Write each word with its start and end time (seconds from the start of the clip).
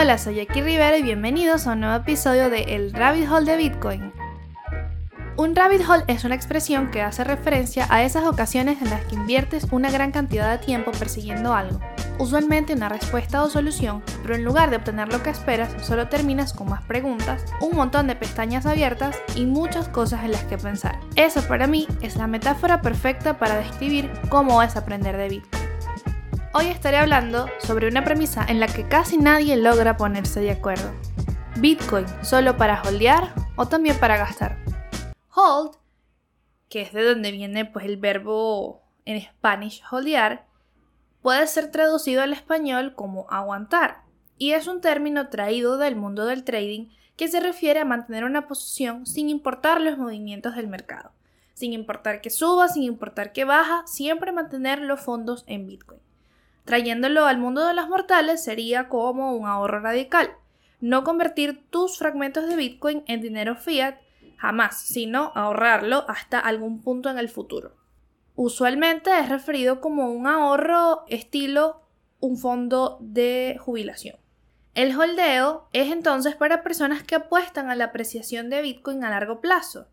Hola, 0.00 0.16
soy 0.16 0.36
Jackie 0.36 0.62
Rivera 0.62 0.96
y 0.96 1.02
bienvenidos 1.02 1.66
a 1.66 1.72
un 1.72 1.80
nuevo 1.80 1.96
episodio 1.96 2.50
de 2.50 2.76
El 2.76 2.92
Rabbit 2.92 3.28
Hole 3.28 3.50
de 3.50 3.56
Bitcoin. 3.56 4.12
Un 5.36 5.56
rabbit 5.56 5.82
hole 5.88 6.04
es 6.06 6.22
una 6.22 6.36
expresión 6.36 6.92
que 6.92 7.02
hace 7.02 7.24
referencia 7.24 7.84
a 7.90 8.04
esas 8.04 8.24
ocasiones 8.24 8.80
en 8.80 8.90
las 8.90 9.04
que 9.06 9.16
inviertes 9.16 9.66
una 9.72 9.90
gran 9.90 10.12
cantidad 10.12 10.52
de 10.52 10.64
tiempo 10.64 10.92
persiguiendo 10.92 11.52
algo, 11.52 11.80
usualmente 12.20 12.74
una 12.74 12.88
respuesta 12.88 13.42
o 13.42 13.50
solución, 13.50 14.04
pero 14.22 14.36
en 14.36 14.44
lugar 14.44 14.70
de 14.70 14.76
obtener 14.76 15.12
lo 15.12 15.20
que 15.24 15.30
esperas, 15.30 15.74
solo 15.84 16.06
terminas 16.06 16.52
con 16.52 16.68
más 16.68 16.84
preguntas, 16.84 17.44
un 17.60 17.74
montón 17.74 18.06
de 18.06 18.14
pestañas 18.14 18.66
abiertas 18.66 19.20
y 19.34 19.46
muchas 19.46 19.88
cosas 19.88 20.22
en 20.22 20.30
las 20.30 20.44
que 20.44 20.58
pensar. 20.58 21.00
Eso 21.16 21.42
para 21.48 21.66
mí 21.66 21.88
es 22.02 22.14
la 22.14 22.28
metáfora 22.28 22.82
perfecta 22.82 23.36
para 23.36 23.56
describir 23.56 24.12
cómo 24.28 24.62
es 24.62 24.76
aprender 24.76 25.16
de 25.16 25.28
Bitcoin. 25.28 25.57
Hoy 26.54 26.68
estaré 26.68 26.96
hablando 26.96 27.46
sobre 27.58 27.88
una 27.88 28.04
premisa 28.04 28.44
en 28.48 28.58
la 28.58 28.68
que 28.68 28.88
casi 28.88 29.18
nadie 29.18 29.54
logra 29.58 29.98
ponerse 29.98 30.40
de 30.40 30.52
acuerdo. 30.52 30.90
Bitcoin 31.58 32.06
solo 32.22 32.56
para 32.56 32.80
holdear 32.82 33.34
o 33.56 33.66
también 33.68 33.98
para 33.98 34.16
gastar. 34.16 34.56
Hold, 35.34 35.76
que 36.70 36.80
es 36.80 36.94
de 36.94 37.04
donde 37.04 37.32
viene 37.32 37.66
pues 37.66 37.84
el 37.84 37.98
verbo 37.98 38.82
en 39.04 39.20
Spanish 39.20 39.82
holdear, 39.90 40.46
puede 41.20 41.46
ser 41.46 41.70
traducido 41.70 42.22
al 42.22 42.32
español 42.32 42.94
como 42.94 43.26
aguantar 43.28 44.04
y 44.38 44.52
es 44.52 44.68
un 44.68 44.80
término 44.80 45.28
traído 45.28 45.76
del 45.76 45.96
mundo 45.96 46.24
del 46.24 46.44
trading 46.44 46.88
que 47.16 47.28
se 47.28 47.40
refiere 47.40 47.80
a 47.80 47.84
mantener 47.84 48.24
una 48.24 48.48
posición 48.48 49.04
sin 49.04 49.28
importar 49.28 49.82
los 49.82 49.98
movimientos 49.98 50.56
del 50.56 50.68
mercado, 50.68 51.12
sin 51.52 51.74
importar 51.74 52.22
que 52.22 52.30
suba, 52.30 52.68
sin 52.68 52.84
importar 52.84 53.32
que 53.32 53.44
baja, 53.44 53.82
siempre 53.86 54.32
mantener 54.32 54.80
los 54.80 55.00
fondos 55.00 55.44
en 55.46 55.66
Bitcoin. 55.66 56.07
Trayéndolo 56.68 57.24
al 57.24 57.38
mundo 57.38 57.66
de 57.66 57.72
los 57.72 57.88
mortales 57.88 58.44
sería 58.44 58.90
como 58.90 59.32
un 59.32 59.46
ahorro 59.46 59.80
radical, 59.80 60.36
no 60.82 61.02
convertir 61.02 61.64
tus 61.70 61.96
fragmentos 61.96 62.46
de 62.46 62.56
Bitcoin 62.56 63.04
en 63.06 63.22
dinero 63.22 63.56
fiat 63.56 63.94
jamás, 64.36 64.78
sino 64.78 65.32
ahorrarlo 65.34 66.04
hasta 66.08 66.38
algún 66.38 66.82
punto 66.82 67.08
en 67.08 67.16
el 67.16 67.30
futuro. 67.30 67.74
Usualmente 68.34 69.18
es 69.18 69.30
referido 69.30 69.80
como 69.80 70.10
un 70.10 70.26
ahorro 70.26 71.04
estilo 71.08 71.80
un 72.20 72.36
fondo 72.36 72.98
de 73.00 73.56
jubilación. 73.58 74.16
El 74.74 74.94
holdeo 74.94 75.70
es 75.72 75.90
entonces 75.90 76.36
para 76.36 76.62
personas 76.62 77.02
que 77.02 77.14
apuestan 77.14 77.70
a 77.70 77.76
la 77.76 77.84
apreciación 77.84 78.50
de 78.50 78.60
Bitcoin 78.60 79.04
a 79.04 79.08
largo 79.08 79.40
plazo. 79.40 79.88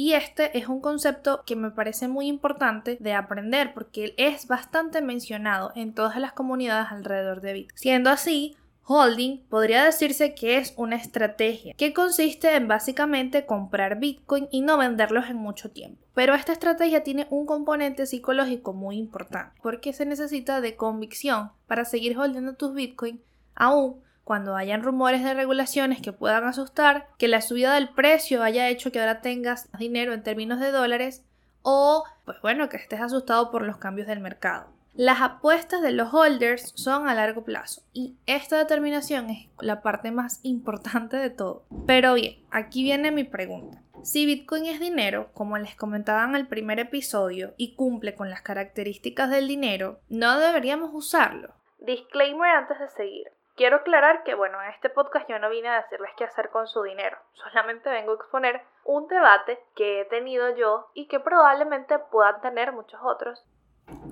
Y 0.00 0.14
este 0.14 0.56
es 0.56 0.66
un 0.66 0.80
concepto 0.80 1.42
que 1.44 1.56
me 1.56 1.72
parece 1.72 2.08
muy 2.08 2.26
importante 2.26 2.96
de 3.00 3.12
aprender 3.12 3.74
porque 3.74 4.14
es 4.16 4.46
bastante 4.46 5.02
mencionado 5.02 5.72
en 5.74 5.92
todas 5.92 6.16
las 6.16 6.32
comunidades 6.32 6.90
alrededor 6.90 7.42
de 7.42 7.52
Bitcoin. 7.52 7.78
Siendo 7.78 8.08
así, 8.08 8.56
Holding 8.86 9.44
podría 9.50 9.84
decirse 9.84 10.34
que 10.34 10.56
es 10.56 10.72
una 10.78 10.96
estrategia 10.96 11.74
que 11.74 11.92
consiste 11.92 12.56
en 12.56 12.66
básicamente 12.66 13.44
comprar 13.44 14.00
Bitcoin 14.00 14.48
y 14.50 14.62
no 14.62 14.78
venderlos 14.78 15.28
en 15.28 15.36
mucho 15.36 15.70
tiempo. 15.70 16.02
Pero 16.14 16.34
esta 16.34 16.52
estrategia 16.52 17.02
tiene 17.02 17.26
un 17.28 17.44
componente 17.44 18.06
psicológico 18.06 18.72
muy 18.72 18.96
importante 18.96 19.60
porque 19.62 19.92
se 19.92 20.06
necesita 20.06 20.62
de 20.62 20.76
convicción 20.76 21.50
para 21.66 21.84
seguir 21.84 22.16
holdeando 22.16 22.54
tus 22.54 22.72
Bitcoin 22.72 23.20
aún 23.54 24.00
cuando 24.24 24.56
hayan 24.56 24.82
rumores 24.82 25.24
de 25.24 25.34
regulaciones 25.34 26.00
que 26.00 26.12
puedan 26.12 26.44
asustar, 26.44 27.08
que 27.18 27.28
la 27.28 27.40
subida 27.40 27.74
del 27.74 27.88
precio 27.88 28.42
haya 28.42 28.68
hecho 28.68 28.92
que 28.92 29.00
ahora 29.00 29.20
tengas 29.20 29.68
dinero 29.78 30.12
en 30.12 30.22
términos 30.22 30.60
de 30.60 30.70
dólares 30.70 31.24
o 31.62 32.04
pues 32.24 32.40
bueno 32.42 32.68
que 32.68 32.76
estés 32.76 33.00
asustado 33.00 33.50
por 33.50 33.62
los 33.62 33.78
cambios 33.78 34.06
del 34.06 34.20
mercado. 34.20 34.68
Las 34.94 35.20
apuestas 35.20 35.82
de 35.82 35.92
los 35.92 36.12
holders 36.12 36.72
son 36.74 37.08
a 37.08 37.14
largo 37.14 37.44
plazo 37.44 37.82
y 37.92 38.16
esta 38.26 38.58
determinación 38.58 39.30
es 39.30 39.48
la 39.60 39.82
parte 39.82 40.10
más 40.10 40.40
importante 40.42 41.16
de 41.16 41.30
todo. 41.30 41.64
Pero 41.86 42.14
bien, 42.14 42.36
aquí 42.50 42.82
viene 42.82 43.10
mi 43.10 43.24
pregunta. 43.24 43.82
Si 44.02 44.24
Bitcoin 44.24 44.66
es 44.66 44.80
dinero, 44.80 45.30
como 45.34 45.58
les 45.58 45.74
comentaba 45.76 46.24
en 46.24 46.34
el 46.34 46.46
primer 46.46 46.78
episodio, 46.80 47.52
y 47.58 47.74
cumple 47.74 48.14
con 48.14 48.30
las 48.30 48.40
características 48.40 49.28
del 49.28 49.46
dinero, 49.46 50.00
no 50.08 50.38
deberíamos 50.38 50.90
usarlo. 50.94 51.54
Disclaimer 51.80 52.50
antes 52.50 52.78
de 52.78 52.88
seguir. 52.88 53.26
Quiero 53.60 53.76
aclarar 53.76 54.24
que, 54.24 54.34
bueno, 54.34 54.56
en 54.62 54.70
este 54.70 54.88
podcast 54.88 55.28
yo 55.28 55.38
no 55.38 55.50
vine 55.50 55.68
a 55.68 55.82
decirles 55.82 56.10
qué 56.16 56.24
hacer 56.24 56.48
con 56.48 56.66
su 56.66 56.82
dinero, 56.82 57.18
solamente 57.34 57.90
vengo 57.90 58.12
a 58.12 58.14
exponer 58.14 58.62
un 58.86 59.06
debate 59.06 59.62
que 59.76 60.00
he 60.00 60.04
tenido 60.06 60.56
yo 60.56 60.88
y 60.94 61.08
que 61.08 61.20
probablemente 61.20 61.98
puedan 61.98 62.40
tener 62.40 62.72
muchos 62.72 62.98
otros. 63.04 63.44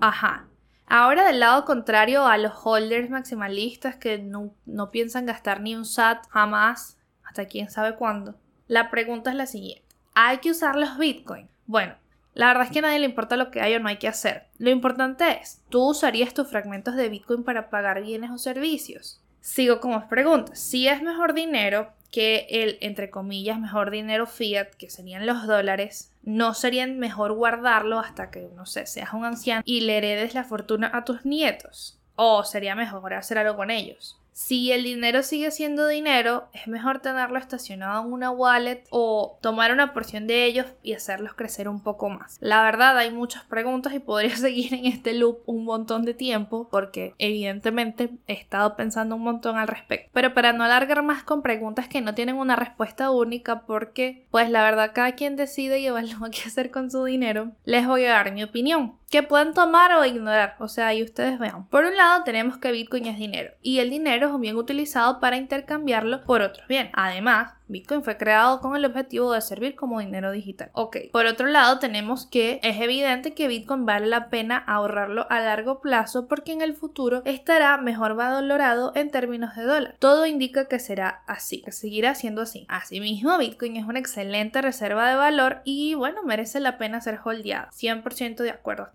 Ajá, 0.03 0.44
Ahora 0.86 1.25
del 1.25 1.41
lado 1.41 1.64
contrario 1.64 2.26
a 2.26 2.36
los 2.36 2.53
holders 2.62 3.09
maximalistas 3.09 3.97
que 3.97 4.19
no, 4.19 4.53
piensan 4.91 5.25
gastar 5.25 5.62
ni 5.62 5.75
un 5.75 5.86
SAT 5.86 6.28
jamás, 6.28 6.98
hasta 7.25 7.47
quién 7.47 7.70
sabe 7.70 7.97
cuándo. 7.97 8.34
La 8.66 8.91
pregunta 8.91 9.30
es 9.30 9.36
la 9.36 9.47
siguiente. 9.47 9.88
¿Hay 10.15 10.38
que 10.38 10.50
usar 10.50 10.76
los 10.76 10.98
Bitcoin? 10.98 11.48
Bueno, 11.65 11.94
la 12.34 12.48
verdad 12.48 12.65
es 12.65 12.70
que 12.70 12.80
a 12.80 12.82
nadie 12.82 12.98
le 12.98 13.06
importa 13.06 13.38
lo 13.38 13.50
que 13.50 13.62
hay 13.62 13.75
o 13.75 13.80
no 13.80 13.88
hay 13.88 13.97
que 13.97 14.09
hacer. 14.09 14.48
Lo 14.59 14.69
importante 14.69 15.41
es, 15.41 15.65
¿tú 15.70 15.88
usarías 15.88 16.34
tus 16.34 16.50
fragmentos 16.50 16.97
de 16.97 17.09
Bitcoin 17.09 17.44
para 17.44 17.70
pagar 17.70 18.03
bienes 18.03 18.30
o 18.30 18.36
servicios? 18.36 19.22
Sigo 19.41 19.81
con 19.81 19.93
más 19.93 20.04
preguntas. 20.04 20.59
Si 20.59 20.88
es 20.88 21.03
mejor 21.03 21.34
dinero, 21.34 21.93
que 22.10 22.47
el, 22.50 22.78
entre 22.81 23.10
comillas, 23.10 23.60
mejor 23.60 23.91
dinero 23.91 24.26
fiat, 24.26 24.69
que 24.71 24.91
serían 24.91 25.26
los 25.26 25.47
dólares, 25.47 26.12
no 26.22 26.54
sería 26.54 26.87
mejor 26.87 27.32
guardarlo 27.34 27.98
hasta 27.98 28.31
que, 28.31 28.48
no 28.54 28.66
sé, 28.66 28.87
seas 28.87 29.12
un 29.12 29.25
anciano 29.25 29.62
y 29.65 29.82
le 29.82 29.98
heredes 29.98 30.34
la 30.34 30.44
fortuna 30.44 30.91
a 30.93 31.04
tus 31.04 31.25
nietos. 31.25 31.98
O 32.16 32.44
sería 32.44 32.75
mejor 32.75 33.15
hacer 33.15 33.38
algo 33.38 33.56
con 33.56 33.71
ellos. 33.71 34.19
Si 34.38 34.71
el 34.71 34.84
dinero 34.84 35.25
sigue 35.25 35.50
siendo 35.50 35.88
dinero, 35.88 36.49
es 36.53 36.69
mejor 36.69 37.00
tenerlo 37.00 37.41
estacionado 37.41 38.04
en 38.04 38.12
una 38.12 38.31
wallet 38.31 38.84
o 38.91 39.37
tomar 39.43 39.72
una 39.72 39.93
porción 39.93 40.28
de 40.28 40.44
ellos 40.44 40.66
y 40.81 40.93
hacerlos 40.93 41.34
crecer 41.34 41.69
un 41.69 41.82
poco 41.82 42.09
más. 42.09 42.38
La 42.41 42.62
verdad 42.62 42.97
hay 42.97 43.10
muchas 43.10 43.43
preguntas 43.43 43.94
y 43.94 43.98
podría 43.98 44.37
seguir 44.37 44.75
en 44.75 44.87
este 44.87 45.12
loop 45.12 45.41
un 45.47 45.65
montón 45.65 46.04
de 46.04 46.15
tiempo 46.15 46.69
porque 46.71 47.15
evidentemente 47.19 48.10
he 48.28 48.34
estado 48.34 48.77
pensando 48.77 49.16
un 49.16 49.22
montón 49.22 49.59
al 49.59 49.66
respecto. 49.66 50.09
Pero 50.12 50.32
para 50.34 50.53
no 50.53 50.62
alargar 50.62 51.03
más 51.03 51.25
con 51.25 51.43
preguntas 51.43 51.88
que 51.88 52.00
no 52.00 52.15
tienen 52.15 52.37
una 52.37 52.54
respuesta 52.54 53.10
única 53.10 53.62
porque 53.62 54.25
pues 54.31 54.50
la 54.50 54.62
verdad 54.62 54.93
cada 54.94 55.16
quien 55.16 55.34
decide 55.34 55.81
y 55.81 55.87
evalúa 55.87 56.31
qué 56.31 56.43
hacer 56.47 56.71
con 56.71 56.93
su 56.93 57.03
dinero, 57.03 57.50
les 57.65 57.88
voy 57.88 58.04
a 58.04 58.12
dar 58.12 58.32
mi 58.32 58.44
opinión 58.44 58.98
que 59.11 59.23
pueden 59.23 59.55
tomar 59.55 59.93
o 59.93 60.05
ignorar. 60.05 60.57
O 60.59 60.69
sea, 60.69 60.95
y 60.95 61.03
ustedes 61.03 61.39
vean. 61.39 61.67
Por 61.69 61.85
un 61.85 61.97
lado 61.97 62.25
tenemos 62.25 62.59
que 62.59 62.73
Bitcoin 62.73 63.07
es 63.07 63.19
dinero 63.19 63.53
y 63.63 63.79
el 63.79 63.91
dinero 63.91 64.29
es 64.29 64.33
un 64.33 64.41
bien 64.41 64.57
utilizado 64.57 65.21
para 65.21 65.37
intercambiarlo 65.37 66.25
por 66.25 66.43
otros 66.43 66.67
bien. 66.69 66.91
Además, 66.93 67.55
Bitcoin 67.69 68.03
fue 68.03 68.17
creado 68.17 68.61
con 68.61 68.75
el 68.75 68.84
objetivo 68.87 69.33
de 69.33 69.43
servir 69.43 69.77
como 69.77 70.01
dinero 70.01 70.33
digital. 70.33 70.71
Ok, 70.73 70.97
por 71.12 71.27
otro 71.27 71.47
lado 71.47 71.79
tenemos 71.79 72.27
que 72.27 72.61
es 72.62 72.81
evidente 72.81 73.34
que 73.34 73.47
Bitcoin 73.47 73.84
vale 73.84 74.06
la 74.06 74.31
pena 74.31 74.56
ahorrarlo 74.56 75.27
a 75.31 75.41
largo 75.41 75.81
plazo 75.81 76.28
porque 76.28 76.53
en 76.53 76.62
el 76.62 76.75
futuro 76.75 77.23
estará 77.27 77.77
mejor 77.77 78.15
valorado 78.15 78.93
en 78.95 79.11
términos 79.11 79.55
de 79.55 79.65
dólar. 79.65 79.97
Todo 79.99 80.25
indica 80.25 80.67
que 80.67 80.78
será 80.78 81.23
así, 81.27 81.61
que 81.61 81.73
seguirá 81.73 82.15
siendo 82.15 82.41
así. 82.41 82.65
Asimismo, 82.69 83.37
Bitcoin 83.37 83.77
es 83.77 83.84
una 83.84 83.99
excelente 83.99 84.62
reserva 84.62 85.09
de 85.11 85.17
valor 85.17 85.61
y 85.65 85.95
bueno, 85.95 86.23
merece 86.23 86.61
la 86.61 86.78
pena 86.78 87.03
ser 87.03 87.21
holdeado. 87.23 87.69
100% 87.71 88.37
de 88.37 88.51
acuerdo. 88.51 88.89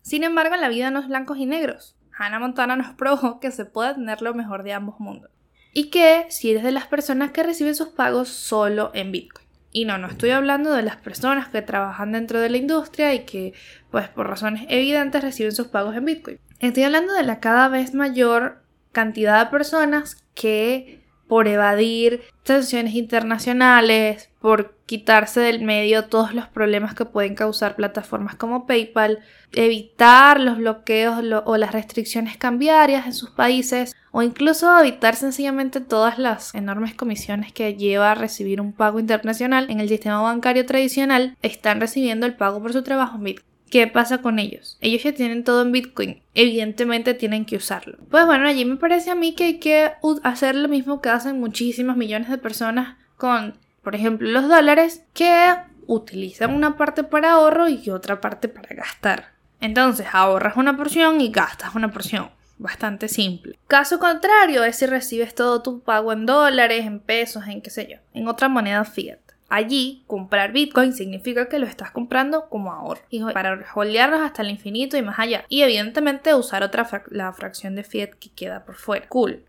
Sin 0.00 0.24
embargo, 0.24 0.56
la 0.56 0.70
vida 0.70 0.90
no 0.90 1.00
es 1.00 1.08
blancos 1.08 1.36
y 1.36 1.44
negros. 1.44 1.96
Hannah 2.16 2.38
Montana 2.38 2.76
nos 2.76 2.94
probó 2.96 3.40
que 3.40 3.50
se 3.50 3.66
puede 3.66 3.94
tener 3.94 4.22
lo 4.22 4.34
mejor 4.34 4.62
de 4.62 4.72
ambos 4.72 4.98
mundos. 5.00 5.30
Y 5.72 5.90
que 5.90 6.26
si 6.28 6.50
eres 6.50 6.64
de 6.64 6.72
las 6.72 6.86
personas 6.86 7.30
que 7.30 7.42
reciben 7.42 7.74
sus 7.74 7.88
pagos 7.88 8.28
solo 8.28 8.90
en 8.94 9.12
Bitcoin. 9.12 9.46
Y 9.72 9.84
no, 9.84 9.98
no 9.98 10.08
estoy 10.08 10.30
hablando 10.30 10.72
de 10.72 10.82
las 10.82 10.96
personas 10.96 11.48
que 11.48 11.62
trabajan 11.62 12.12
dentro 12.12 12.40
de 12.40 12.50
la 12.50 12.56
industria 12.56 13.14
y 13.14 13.20
que, 13.20 13.52
pues 13.90 14.08
por 14.08 14.28
razones 14.28 14.66
evidentes, 14.68 15.22
reciben 15.22 15.52
sus 15.52 15.68
pagos 15.68 15.96
en 15.96 16.04
Bitcoin. 16.04 16.40
Estoy 16.58 16.82
hablando 16.82 17.14
de 17.14 17.22
la 17.22 17.38
cada 17.38 17.68
vez 17.68 17.94
mayor 17.94 18.62
cantidad 18.90 19.44
de 19.44 19.50
personas 19.50 20.24
que 20.34 21.00
por 21.30 21.46
evadir 21.46 22.22
sanciones 22.42 22.94
internacionales, 22.94 24.30
por 24.40 24.74
quitarse 24.86 25.38
del 25.38 25.62
medio 25.62 26.06
todos 26.06 26.34
los 26.34 26.48
problemas 26.48 26.94
que 26.94 27.04
pueden 27.04 27.36
causar 27.36 27.76
plataformas 27.76 28.34
como 28.34 28.66
PayPal, 28.66 29.20
evitar 29.52 30.40
los 30.40 30.58
bloqueos 30.58 31.22
o 31.44 31.56
las 31.56 31.70
restricciones 31.70 32.36
cambiarias 32.36 33.06
en 33.06 33.12
sus 33.12 33.30
países 33.30 33.94
o 34.12 34.22
incluso 34.22 34.78
evitar 34.78 35.16
sencillamente 35.16 35.80
todas 35.80 36.18
las 36.18 36.54
enormes 36.54 36.94
comisiones 36.94 37.52
que 37.52 37.74
lleva 37.74 38.12
a 38.12 38.14
recibir 38.14 38.60
un 38.60 38.72
pago 38.72 38.98
internacional 39.00 39.70
en 39.70 39.80
el 39.80 39.88
sistema 39.88 40.20
bancario 40.20 40.66
tradicional, 40.66 41.36
están 41.42 41.80
recibiendo 41.80 42.26
el 42.26 42.34
pago 42.34 42.60
por 42.60 42.72
su 42.72 42.82
trabajo 42.82 43.16
en 43.16 43.24
Bitcoin. 43.24 43.50
¿Qué 43.70 43.86
pasa 43.86 44.18
con 44.18 44.40
ellos? 44.40 44.76
Ellos 44.80 45.04
ya 45.04 45.12
tienen 45.12 45.44
todo 45.44 45.62
en 45.62 45.70
Bitcoin. 45.70 46.20
Evidentemente 46.34 47.14
tienen 47.14 47.44
que 47.44 47.54
usarlo. 47.54 47.98
Pues 48.10 48.26
bueno, 48.26 48.48
allí 48.48 48.64
me 48.64 48.76
parece 48.76 49.12
a 49.12 49.14
mí 49.14 49.32
que 49.34 49.44
hay 49.44 49.58
que 49.58 49.92
hacer 50.24 50.56
lo 50.56 50.66
mismo 50.66 51.00
que 51.00 51.08
hacen 51.08 51.38
muchísimas 51.38 51.96
millones 51.96 52.28
de 52.30 52.38
personas 52.38 52.96
con, 53.16 53.56
por 53.84 53.94
ejemplo, 53.94 54.28
los 54.28 54.48
dólares, 54.48 55.04
que 55.14 55.54
utilizan 55.86 56.52
una 56.52 56.76
parte 56.76 57.04
para 57.04 57.32
ahorro 57.32 57.68
y 57.68 57.90
otra 57.90 58.20
parte 58.20 58.48
para 58.48 58.74
gastar. 58.74 59.34
Entonces 59.60 60.08
ahorras 60.12 60.56
una 60.56 60.76
porción 60.76 61.20
y 61.20 61.30
gastas 61.30 61.76
una 61.76 61.92
porción. 61.92 62.30
Bastante 62.60 63.08
simple. 63.08 63.58
Caso 63.66 63.98
contrario 63.98 64.62
es 64.64 64.76
si 64.76 64.86
recibes 64.86 65.34
todo 65.34 65.62
tu 65.62 65.80
pago 65.80 66.12
en 66.12 66.26
dólares, 66.26 66.86
en 66.86 67.00
pesos, 67.00 67.46
en 67.48 67.62
qué 67.62 67.70
sé 67.70 67.88
yo, 67.90 67.96
en 68.14 68.28
otra 68.28 68.48
moneda 68.48 68.84
fiat. 68.84 69.18
Allí, 69.48 70.04
comprar 70.06 70.52
Bitcoin 70.52 70.92
significa 70.92 71.48
que 71.48 71.58
lo 71.58 71.66
estás 71.66 71.90
comprando 71.90 72.48
como 72.48 72.72
ahorro. 72.72 73.02
Y 73.10 73.20
para 73.32 73.64
holdearlos 73.74 74.20
hasta 74.20 74.42
el 74.42 74.50
infinito 74.50 74.96
y 74.96 75.02
más 75.02 75.18
allá. 75.18 75.44
Y 75.48 75.62
evidentemente 75.62 76.36
usar 76.36 76.62
otra 76.62 76.88
la 77.10 77.32
fracción 77.32 77.74
de 77.74 77.82
fiat 77.82 78.10
que 78.10 78.30
queda 78.30 78.64
por 78.64 78.76
fuera. 78.76 79.08
Cool. 79.08 79.42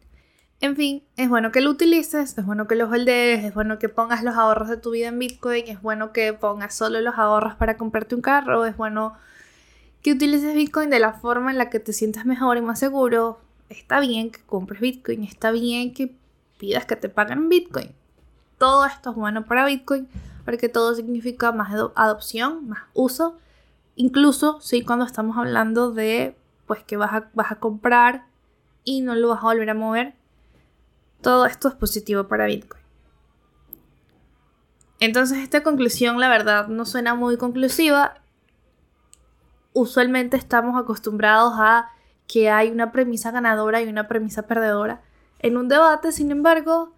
En 0.59 0.75
fin, 0.75 1.03
es 1.17 1.29
bueno 1.29 1.51
que 1.51 1.61
lo 1.61 1.69
utilices, 1.69 2.35
es 2.35 2.45
bueno 2.45 2.67
que 2.67 2.75
lo 2.75 2.89
holdees, 2.89 3.43
es 3.43 3.53
bueno 3.53 3.77
que 3.77 3.89
pongas 3.89 4.23
los 4.23 4.35
ahorros 4.35 4.69
de 4.69 4.77
tu 4.77 4.91
vida 4.91 5.07
en 5.07 5.19
Bitcoin, 5.19 5.67
es 5.67 5.81
bueno 5.81 6.13
que 6.13 6.33
pongas 6.33 6.75
solo 6.75 7.01
los 7.01 7.17
ahorros 7.17 7.55
para 7.55 7.77
comprarte 7.77 8.15
un 8.15 8.21
carro, 8.21 8.65
es 8.65 8.77
bueno 8.77 9.15
que 10.01 10.13
utilices 10.13 10.55
Bitcoin 10.55 10.89
de 10.89 10.99
la 10.99 11.13
forma 11.13 11.51
en 11.51 11.57
la 11.57 11.69
que 11.69 11.79
te 11.79 11.93
sientas 11.93 12.25
mejor 12.25 12.57
y 12.57 12.61
más 12.61 12.79
seguro. 12.79 13.39
Está 13.69 13.99
bien 13.99 14.31
que 14.31 14.41
compres 14.41 14.81
Bitcoin, 14.81 15.23
está 15.23 15.51
bien 15.51 15.93
que 15.93 16.15
pidas 16.57 16.85
que 16.85 16.95
te 16.95 17.09
paguen 17.09 17.49
Bitcoin 17.49 17.91
todo 18.61 18.85
esto 18.85 19.09
es 19.09 19.15
bueno 19.15 19.43
para 19.43 19.65
Bitcoin 19.65 20.07
porque 20.45 20.69
todo 20.69 20.93
significa 20.93 21.51
más 21.51 21.73
adopción, 21.95 22.69
más 22.69 22.83
uso. 22.93 23.39
Incluso 23.95 24.61
si 24.61 24.83
cuando 24.83 25.03
estamos 25.03 25.35
hablando 25.35 25.91
de 25.91 26.35
pues 26.67 26.83
que 26.83 26.95
vas 26.95 27.11
a, 27.11 27.29
vas 27.33 27.51
a 27.51 27.55
comprar 27.55 28.27
y 28.83 29.01
no 29.01 29.15
lo 29.15 29.29
vas 29.29 29.39
a 29.39 29.47
volver 29.47 29.71
a 29.71 29.73
mover, 29.73 30.13
todo 31.21 31.47
esto 31.47 31.69
es 31.69 31.73
positivo 31.73 32.27
para 32.27 32.45
Bitcoin. 32.45 32.83
Entonces 34.99 35.39
esta 35.39 35.63
conclusión 35.63 36.19
la 36.19 36.29
verdad 36.29 36.67
no 36.67 36.85
suena 36.85 37.15
muy 37.15 37.37
conclusiva. 37.37 38.20
Usualmente 39.73 40.37
estamos 40.37 40.81
acostumbrados 40.81 41.53
a 41.57 41.89
que 42.27 42.49
hay 42.49 42.69
una 42.69 42.91
premisa 42.91 43.31
ganadora 43.31 43.81
y 43.81 43.87
una 43.87 44.07
premisa 44.07 44.43
perdedora 44.43 45.01
en 45.39 45.57
un 45.57 45.67
debate, 45.67 46.11
sin 46.11 46.31
embargo, 46.31 46.93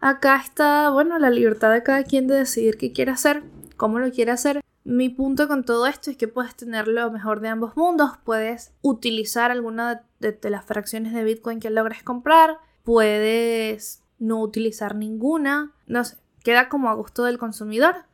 Acá 0.00 0.36
está, 0.36 0.90
bueno, 0.90 1.18
la 1.18 1.30
libertad 1.30 1.72
de 1.72 1.82
cada 1.82 2.04
quien 2.04 2.26
de 2.26 2.36
decidir 2.36 2.76
qué 2.76 2.92
quiere 2.92 3.12
hacer, 3.12 3.42
cómo 3.76 3.98
lo 3.98 4.10
quiere 4.10 4.30
hacer. 4.30 4.60
Mi 4.84 5.08
punto 5.08 5.48
con 5.48 5.64
todo 5.64 5.86
esto 5.86 6.10
es 6.10 6.16
que 6.16 6.28
puedes 6.28 6.54
tener 6.54 6.86
lo 6.86 7.10
mejor 7.10 7.40
de 7.40 7.48
ambos 7.48 7.76
mundos, 7.76 8.12
puedes 8.24 8.72
utilizar 8.82 9.50
alguna 9.50 10.04
de, 10.20 10.38
las 10.48 10.64
fracciones 10.64 11.12
de 11.12 11.24
Bitcoin 11.24 11.60
que 11.60 11.70
logres 11.70 12.02
comprar, 12.02 12.58
puedes 12.84 14.02
no 14.18 14.40
utilizar 14.40 14.94
ninguna, 14.94 15.72
no 15.86 16.04
sé, 16.04 16.18
queda 16.44 16.68
como 16.68 16.88
a 16.88 16.94
gusto 16.94 17.24
del 17.24 17.38
consumidor. 17.38 18.04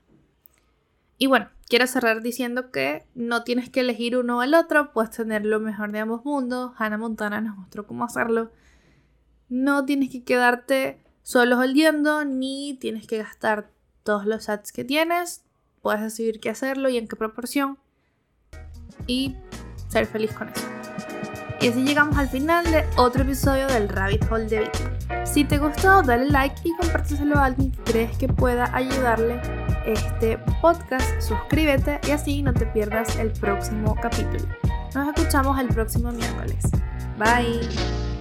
Y 1.19 1.27
bueno, 1.27 1.51
quiero 1.73 1.87
cerrar 1.87 2.21
diciendo 2.21 2.71
que 2.71 3.07
no 3.15 3.45
tienes 3.45 3.71
que 3.71 3.81
elegir 3.81 4.19
uno 4.19 4.37
o 4.37 4.43
el 4.43 4.53
otro, 4.53 4.93
puedes 4.93 5.11
tener 5.11 5.47
lo 5.47 5.59
mejor 5.59 5.91
de 5.91 6.01
ambos 6.01 6.23
mundos. 6.23 6.73
Hannah 6.77 6.99
Montana 6.99 7.41
nos 7.41 7.57
mostró 7.57 7.87
cómo 7.87 8.05
hacerlo. 8.05 8.53
No 9.49 9.87
tienes 9.87 10.11
que 10.11 10.23
quedarte 10.23 11.01
solo 11.23 11.59
holdeando, 11.59 12.27
ni 12.27 12.77
tienes 12.79 13.07
que 13.07 13.17
gastar 13.17 13.71
todos 14.03 14.27
los 14.27 14.45
sats 14.45 14.71
que 14.71 14.85
tienes. 14.85 15.47
Puedes 15.81 16.03
decidir 16.03 16.41
qué 16.41 16.51
hacerlo 16.51 16.91
y 16.91 16.99
en 16.99 17.09
qué 17.09 17.17
proporción. 17.17 17.79
Y 19.07 19.35
ser 19.89 20.05
feliz 20.05 20.35
con 20.35 20.51
eso. 20.51 20.69
Y 21.63 21.69
así 21.69 21.85
llegamos 21.85 22.19
al 22.19 22.29
final 22.29 22.71
de 22.71 22.85
otro 22.99 23.23
episodio 23.23 23.67
del 23.69 23.89
Rabbit 23.89 24.31
Hole 24.31 24.45
de. 24.45 24.71
Si 25.25 25.45
te 25.45 25.57
gustó, 25.57 26.03
dale 26.03 26.27
like 26.27 26.57
y 26.65 26.77
compárteselo 26.77 27.39
a 27.39 27.47
alguien 27.47 27.73
que 27.73 27.83
crees 27.85 28.19
que 28.19 28.29
pueda 28.29 28.69
ayudarle 28.77 29.41
este 29.87 30.39
podcast. 30.61 31.21
Suscríbete 31.21 32.01
y 32.07 32.11
así 32.11 32.43
no 32.43 32.53
te 32.53 32.67
pierdas 32.67 33.17
el 33.17 33.31
próximo 33.33 33.95
capítulo. 34.01 34.47
Nos 34.95 35.09
escuchamos 35.09 35.59
el 35.59 35.69
próximo 35.69 36.13
miércoles. 36.13 36.71
Bye. 37.19 38.12